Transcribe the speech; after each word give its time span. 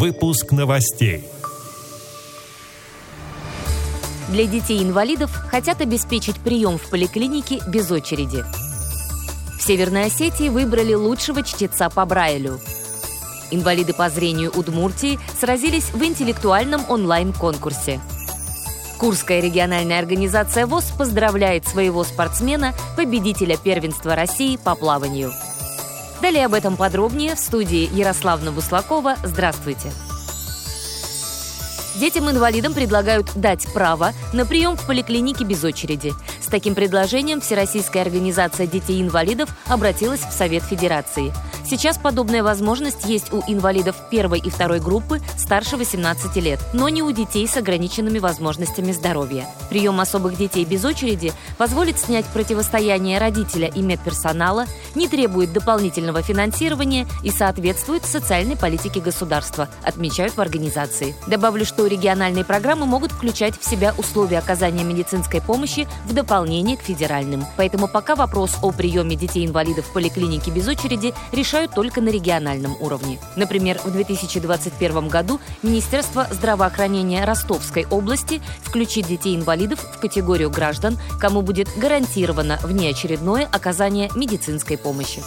Выпуск 0.00 0.52
новостей. 0.52 1.24
Для 4.28 4.46
детей-инвалидов 4.46 5.32
хотят 5.50 5.80
обеспечить 5.80 6.38
прием 6.38 6.78
в 6.78 6.88
поликлинике 6.90 7.60
без 7.66 7.90
очереди. 7.90 8.44
В 9.58 9.62
Северной 9.62 10.04
Осетии 10.04 10.48
выбрали 10.48 10.94
лучшего 10.94 11.42
чтеца 11.42 11.90
по 11.90 12.06
Брайлю. 12.06 12.60
Инвалиды 13.50 13.94
по 13.94 14.08
зрению 14.10 14.52
Удмуртии 14.56 15.18
сразились 15.36 15.90
в 15.90 16.00
интеллектуальном 16.04 16.82
онлайн-конкурсе. 16.88 18.00
Курская 18.98 19.40
региональная 19.40 19.98
организация 19.98 20.66
ВОЗ 20.66 20.92
поздравляет 20.96 21.66
своего 21.66 22.04
спортсмена, 22.04 22.74
победителя 22.96 23.56
первенства 23.56 24.14
России 24.14 24.56
по 24.56 24.76
плаванию. 24.76 25.32
Далее 26.20 26.46
об 26.46 26.54
этом 26.54 26.76
подробнее 26.76 27.36
в 27.36 27.38
студии 27.38 27.88
Ярославна 27.94 28.50
Буслакова. 28.50 29.16
Здравствуйте! 29.22 29.92
Детям-инвалидам 31.94 32.74
предлагают 32.74 33.30
дать 33.34 33.72
право 33.72 34.12
на 34.32 34.44
прием 34.44 34.76
в 34.76 34.86
поликлинике 34.86 35.44
без 35.44 35.62
очереди. 35.64 36.12
С 36.40 36.46
таким 36.46 36.74
предложением 36.74 37.40
Всероссийская 37.40 38.02
организация 38.02 38.66
детей-инвалидов 38.66 39.48
обратилась 39.66 40.20
в 40.20 40.32
Совет 40.32 40.62
Федерации. 40.62 41.32
Сейчас 41.70 41.98
подобная 41.98 42.42
возможность 42.42 43.04
есть 43.04 43.30
у 43.30 43.42
инвалидов 43.46 43.94
первой 44.10 44.38
и 44.38 44.48
второй 44.48 44.80
группы 44.80 45.20
старше 45.36 45.76
18 45.76 46.34
лет, 46.36 46.60
но 46.72 46.88
не 46.88 47.02
у 47.02 47.12
детей 47.12 47.46
с 47.46 47.58
ограниченными 47.58 48.18
возможностями 48.18 48.90
здоровья. 48.92 49.46
Прием 49.68 50.00
особых 50.00 50.38
детей 50.38 50.64
без 50.64 50.82
очереди 50.86 51.30
позволит 51.58 51.98
снять 51.98 52.24
противостояние 52.24 53.18
родителя 53.18 53.68
и 53.68 53.82
медперсонала, 53.82 54.64
не 54.94 55.08
требует 55.08 55.52
дополнительного 55.52 56.22
финансирования 56.22 57.06
и 57.22 57.30
соответствует 57.30 58.06
социальной 58.06 58.56
политике 58.56 59.00
государства, 59.00 59.68
отмечают 59.82 60.38
в 60.38 60.40
организации. 60.40 61.14
Добавлю, 61.26 61.66
что 61.66 61.86
региональные 61.86 62.46
программы 62.46 62.86
могут 62.86 63.12
включать 63.12 63.60
в 63.60 63.68
себя 63.68 63.92
условия 63.98 64.38
оказания 64.38 64.84
медицинской 64.84 65.42
помощи 65.42 65.86
в 66.06 66.14
дополнение 66.14 66.78
к 66.78 66.80
федеральным. 66.80 67.44
Поэтому 67.58 67.88
пока 67.88 68.16
вопрос 68.16 68.56
о 68.62 68.72
приеме 68.72 69.16
детей-инвалидов 69.16 69.84
в 69.84 69.92
поликлинике 69.92 70.50
без 70.50 70.66
очереди 70.66 71.12
решают 71.30 71.57
решают 71.58 71.74
только 71.74 72.00
на 72.00 72.10
региональном 72.10 72.76
уровне. 72.80 73.18
Например, 73.36 73.78
в 73.84 73.90
2021 73.90 75.08
году 75.08 75.40
Министерство 75.62 76.28
здравоохранения 76.30 77.24
Ростовской 77.24 77.84
области 77.90 78.40
включит 78.62 79.06
детей-инвалидов 79.06 79.80
в 79.80 79.98
категорию 79.98 80.50
граждан, 80.50 80.96
кому 81.20 81.42
будет 81.42 81.68
гарантировано 81.76 82.58
внеочередное 82.62 83.48
оказание 83.50 84.08
медицинской 84.14 84.78
помощи. 84.78 85.20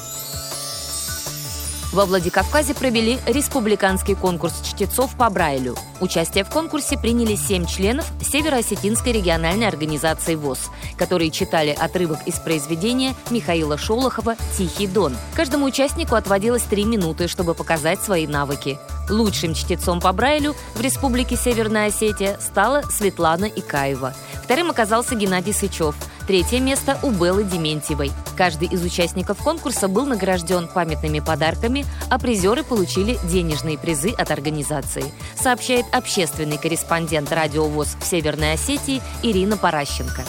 Во 1.91 2.05
Владикавказе 2.05 2.73
провели 2.73 3.19
республиканский 3.25 4.15
конкурс 4.15 4.61
чтецов 4.63 5.13
по 5.17 5.29
Брайлю. 5.29 5.75
Участие 5.99 6.45
в 6.45 6.49
конкурсе 6.49 6.97
приняли 6.97 7.35
семь 7.35 7.65
членов 7.65 8.05
Северо-Осетинской 8.21 9.11
региональной 9.11 9.67
организации 9.67 10.35
ВОЗ, 10.35 10.69
которые 10.97 11.31
читали 11.31 11.75
отрывок 11.77 12.25
из 12.25 12.39
произведения 12.39 13.13
Михаила 13.29 13.77
Шолохова 13.77 14.37
«Тихий 14.57 14.87
дон». 14.87 15.17
Каждому 15.35 15.65
участнику 15.65 16.15
отводилось 16.15 16.63
три 16.63 16.85
минуты, 16.85 17.27
чтобы 17.27 17.53
показать 17.53 18.01
свои 18.01 18.25
навыки. 18.25 18.79
Лучшим 19.09 19.53
чтецом 19.53 19.99
по 19.99 20.13
Брайлю 20.13 20.55
в 20.75 20.81
Республике 20.81 21.35
Северная 21.35 21.87
Осетия 21.87 22.37
стала 22.39 22.83
Светлана 22.83 23.45
Икаева. 23.45 24.13
Вторым 24.41 24.69
оказался 24.69 25.15
Геннадий 25.15 25.53
Сычев– 25.53 25.95
Третье 26.31 26.61
место 26.61 26.97
у 27.03 27.11
Беллы 27.11 27.43
Дементьевой. 27.43 28.09
Каждый 28.37 28.69
из 28.69 28.81
участников 28.85 29.39
конкурса 29.39 29.89
был 29.89 30.05
награжден 30.05 30.69
памятными 30.69 31.19
подарками, 31.19 31.85
а 32.09 32.17
призеры 32.17 32.63
получили 32.63 33.19
денежные 33.29 33.77
призы 33.77 34.11
от 34.11 34.31
организации, 34.31 35.03
сообщает 35.35 35.85
общественный 35.91 36.57
корреспондент 36.57 37.33
радиовоз 37.33 37.97
в 37.99 38.05
Северной 38.05 38.53
Осетии 38.53 39.01
Ирина 39.23 39.57
Паращенко. 39.57 40.23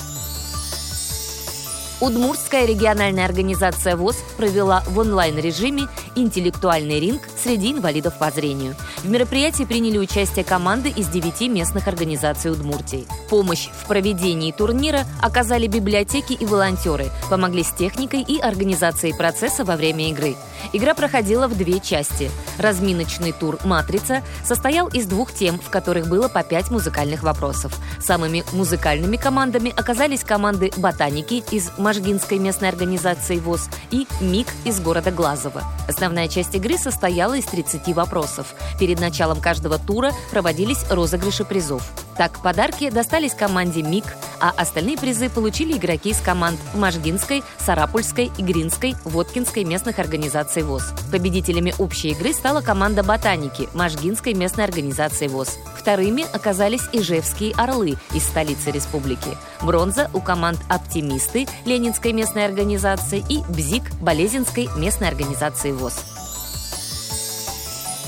Удмуртская 2.02 2.66
региональная 2.66 3.24
организация 3.24 3.94
ВОЗ 3.94 4.16
провела 4.36 4.82
в 4.88 4.98
онлайн-режиме 4.98 5.86
интеллектуальный 6.16 6.98
ринг 6.98 7.22
среди 7.40 7.70
инвалидов 7.70 8.18
по 8.18 8.28
зрению. 8.32 8.74
В 9.04 9.08
мероприятии 9.08 9.62
приняли 9.62 9.98
участие 9.98 10.44
команды 10.44 10.88
из 10.88 11.06
девяти 11.06 11.48
местных 11.48 11.86
организаций 11.86 12.50
Удмуртии. 12.50 13.06
Помощь 13.30 13.68
в 13.68 13.86
проведении 13.86 14.50
турнира 14.50 15.04
оказали 15.22 15.68
библиотеки 15.68 16.32
и 16.32 16.44
волонтеры, 16.44 17.06
помогли 17.30 17.62
с 17.62 17.70
техникой 17.70 18.22
и 18.22 18.40
организацией 18.40 19.16
процесса 19.16 19.64
во 19.64 19.76
время 19.76 20.10
игры. 20.10 20.34
Игра 20.72 20.94
проходила 20.94 21.46
в 21.46 21.56
две 21.56 21.78
части. 21.78 22.32
Разминочный 22.58 23.32
тур 23.32 23.58
«Матрица» 23.64 24.22
состоял 24.44 24.88
из 24.88 25.06
двух 25.06 25.32
тем, 25.32 25.58
в 25.58 25.70
которых 25.70 26.08
было 26.08 26.28
по 26.28 26.42
пять 26.42 26.70
музыкальных 26.70 27.22
вопросов. 27.22 27.72
Самыми 28.00 28.44
музыкальными 28.52 29.16
командами 29.16 29.72
оказались 29.76 30.24
команды 30.24 30.72
«Ботаники» 30.76 31.44
из 31.50 31.70
Можгинской 31.92 32.38
местной 32.38 32.70
организации 32.70 33.38
ВОЗ 33.38 33.69
и 33.91 34.06
МИГ 34.22 34.47
из 34.64 34.80
города 34.80 35.10
Глазово. 35.10 35.62
Основная 35.86 36.26
часть 36.26 36.54
игры 36.54 36.78
состояла 36.78 37.34
из 37.34 37.44
30 37.44 37.88
вопросов. 37.88 38.54
Перед 38.80 38.98
началом 38.98 39.42
каждого 39.42 39.78
тура 39.78 40.12
проводились 40.31 40.86
розыгрыши 40.88 41.44
призов. 41.44 41.82
Так, 42.16 42.41
подарки 42.42 42.88
достались 42.88 43.34
команде 43.34 43.82
МИГ, 43.82 44.04
а 44.41 44.54
остальные 44.56 44.97
призы 44.97 45.28
получили 45.28 45.76
игроки 45.76 46.10
из 46.10 46.20
команд 46.22 46.58
Можгинской, 46.72 47.42
Сарапульской, 47.58 48.32
Игринской, 48.38 48.94
Воткинской 49.04 49.64
местных 49.64 49.98
организаций 49.98 50.62
ВОЗ. 50.62 50.94
Победителями 51.10 51.75
общей 51.78 52.12
игры 52.12 52.32
стала 52.32 52.62
команда 52.62 53.02
«Ботаники» 53.02 53.69
Можгинской 53.75 54.32
местной 54.32 54.64
организации 54.64 55.28
ВОЗ. 55.28 55.58
Вторыми 55.82 56.25
оказались 56.32 56.88
Ижевские 56.93 57.54
«Орлы» 57.56 57.97
из 58.15 58.22
столицы 58.22 58.70
республики. 58.70 59.37
Бронза 59.62 60.09
у 60.15 60.20
команд 60.20 60.60
«Оптимисты» 60.69 61.48
Ленинской 61.65 62.12
местной 62.12 62.44
организации 62.44 63.25
и 63.28 63.41
«Бзик» 63.48 63.82
Болезинской 64.00 64.69
местной 64.76 65.09
организации 65.09 65.72
ВОЗ. 65.72 66.12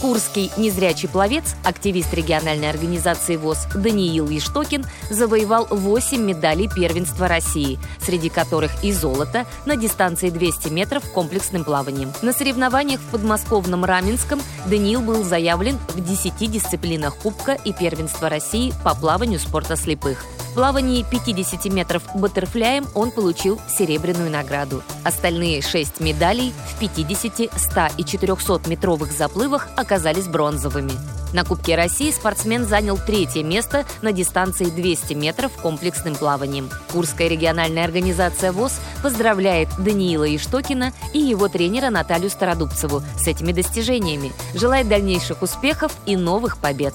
Курский 0.04 0.52
незрячий 0.58 1.08
пловец, 1.08 1.54
активист 1.64 2.12
региональной 2.12 2.68
организации 2.68 3.36
ВОЗ 3.36 3.66
Даниил 3.74 4.28
Ештокин, 4.28 4.84
завоевал 5.08 5.66
8 5.70 6.20
медалей 6.20 6.68
первенства 6.68 7.26
России, 7.26 7.78
среди 8.00 8.28
которых 8.28 8.84
и 8.84 8.92
золото 8.92 9.46
на 9.64 9.76
дистанции 9.78 10.28
200 10.28 10.68
метров 10.68 11.10
комплексным 11.12 11.64
плаванием. 11.64 12.12
На 12.20 12.34
соревнованиях 12.34 13.00
в 13.00 13.12
подмосковном 13.12 13.86
Раменском 13.86 14.42
Даниил 14.66 15.00
был 15.00 15.24
заявлен 15.24 15.78
в 15.94 16.06
10 16.06 16.50
дисциплинах 16.52 17.16
Кубка 17.16 17.52
и 17.64 17.72
первенства 17.72 18.28
России 18.28 18.74
по 18.84 18.94
плаванию 18.94 19.40
спорта 19.40 19.74
слепых. 19.74 20.22
В 20.54 20.56
плавании 20.56 21.02
50 21.10 21.64
метров 21.72 22.04
баттерфляем 22.14 22.86
он 22.94 23.10
получил 23.10 23.60
серебряную 23.68 24.30
награду. 24.30 24.84
Остальные 25.02 25.62
6 25.62 25.98
медалей 25.98 26.54
в 26.68 26.78
50, 26.78 27.50
100 27.56 27.80
и 27.98 28.04
400 28.04 28.70
метровых 28.70 29.10
заплывах 29.10 29.66
оказались 29.74 30.28
бронзовыми. 30.28 30.92
На 31.32 31.44
Кубке 31.44 31.74
России 31.74 32.12
спортсмен 32.12 32.66
занял 32.66 32.96
третье 32.96 33.42
место 33.42 33.84
на 34.00 34.12
дистанции 34.12 34.66
200 34.66 35.14
метров 35.14 35.50
комплексным 35.60 36.14
плаванием. 36.14 36.70
Курская 36.92 37.26
региональная 37.26 37.82
организация 37.82 38.52
ВОЗ 38.52 38.78
поздравляет 39.02 39.70
Даниила 39.76 40.36
Иштокина 40.36 40.92
и 41.12 41.18
его 41.18 41.48
тренера 41.48 41.90
Наталью 41.90 42.30
Стародубцеву 42.30 43.02
с 43.18 43.26
этими 43.26 43.50
достижениями, 43.50 44.30
желает 44.54 44.86
дальнейших 44.86 45.42
успехов 45.42 45.90
и 46.06 46.16
новых 46.16 46.58
побед. 46.58 46.94